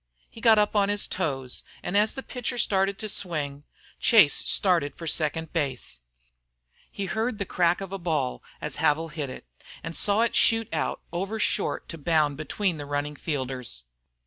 He 0.31 0.41
got 0.41 0.57
up 0.57 0.75
on 0.75 0.89
his 0.89 1.05
toes 1.05 1.63
and 1.83 1.95
as 1.95 2.15
the 2.15 2.23
pitcher 2.23 2.57
started 2.57 2.97
to 2.97 3.07
swing, 3.07 3.65
Chase 3.99 4.33
started 4.49 4.95
for 4.95 5.05
second 5.05 5.53
base. 5.53 5.99
He 6.91 7.05
heard 7.05 7.37
the 7.37 7.45
crack 7.45 7.81
of 7.81 7.93
a 7.93 7.99
ball 7.99 8.41
as 8.61 8.77
Havil 8.77 9.09
hit 9.11 9.29
it, 9.29 9.45
and 9.83 9.93
he 9.93 9.95
saw 9.97 10.21
it 10.21 10.35
shoot 10.35 10.67
out 10.73 11.01
over 11.13 11.39
short 11.39 11.87
to 11.89 11.99
bound 11.99 12.35
between 12.35 12.77
the 12.77 12.87
running 12.87 13.15
fielders. 13.15 13.83